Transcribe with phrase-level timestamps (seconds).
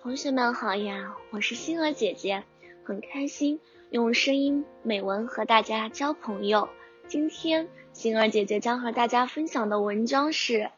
[0.00, 2.44] 同学们好呀，我是星儿姐姐，
[2.84, 6.68] 很开心用声音美文和大家交朋友。
[7.08, 10.70] 今天星儿姐姐将和大家分享的文章是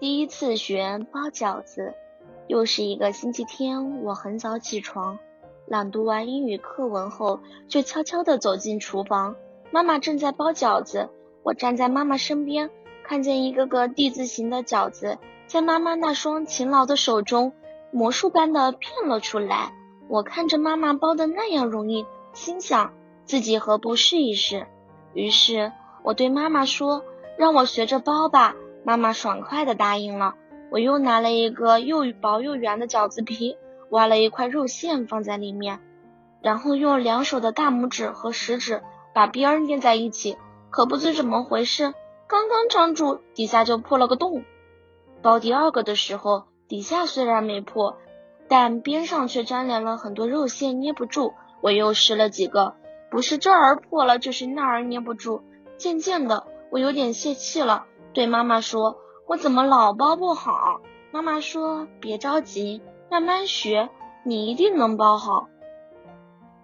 [0.00, 1.92] 第一次学包饺子。
[2.48, 5.18] 又是一个星期天，我很早起床，
[5.66, 9.36] 朗读完英语课文后，就悄悄地走进厨房。
[9.70, 11.10] 妈妈正在包饺子，
[11.42, 12.70] 我站在妈妈身边，
[13.04, 17.52] 看见一个个 D 字形的饺子在妈妈那双勤劳的手中。
[17.92, 19.74] 魔术般的骗了出来。
[20.08, 22.92] 我看着妈妈包的那样容易，心想
[23.24, 24.66] 自己何不试一试？
[25.14, 27.04] 于是我对妈妈说
[27.38, 30.34] ：“让我学着包吧。”妈妈爽快的答应了。
[30.70, 33.56] 我又拿了一个又薄又圆的饺子皮，
[33.90, 35.80] 挖了一块肉馅放在里面，
[36.40, 38.82] 然后用两手的大拇指和食指
[39.14, 40.38] 把边儿捏在一起。
[40.70, 41.92] 可不知怎么回事，
[42.26, 44.44] 刚刚张住，底下就破了个洞。
[45.20, 46.44] 包第二个的时候。
[46.72, 47.98] 底下虽然没破，
[48.48, 51.34] 但边上却粘连了很多肉馅，捏不住。
[51.60, 52.76] 我又试了几个，
[53.10, 55.42] 不是这儿破了，就是那儿捏不住。
[55.76, 58.96] 渐渐的，我有点泄气了，对妈妈说
[59.28, 60.80] ：“我怎么老包不好？”
[61.12, 63.90] 妈妈说：“别着急，慢慢学，
[64.24, 65.48] 你一定能包好。”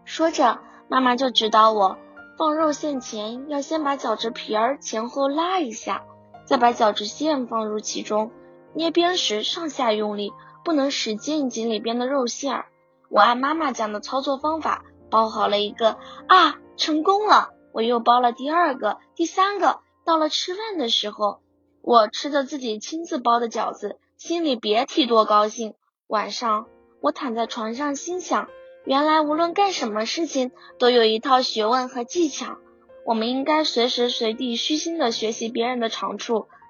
[0.06, 1.98] 说着，妈妈就指导我，
[2.38, 6.04] 放肉馅前要先把饺子皮儿前后拉一下，
[6.46, 8.30] 再把饺子馅放入其中。
[8.74, 10.32] 捏边时上下用力，
[10.64, 12.66] 不能使劲挤里边的肉馅儿。
[13.08, 17.50] 我按妈妈讲的操作方法包好了一个啊，成功了！
[17.72, 19.80] 我又包了第二个、第三个。
[20.04, 21.40] 到了吃饭的时候，
[21.82, 25.74] 我吃着自己亲自包的饺子，心里别提多高兴。
[26.06, 26.66] 晚上
[27.00, 28.48] 我躺在床上，心想：
[28.84, 32.56] 原来无论干什么事情都有一套学问和技巧。
[33.04, 36.48] 我们应该随时随地虚心的学习别人的长处，